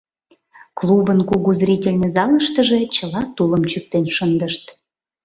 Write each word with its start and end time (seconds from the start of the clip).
Клубын 0.79 1.19
кугу 1.29 1.51
зрительный 1.59 2.11
залыштыже 2.17 2.79
чыла 2.95 3.21
тулым 3.35 3.63
чӱктен 3.71 4.05
шындышт. 4.15 4.63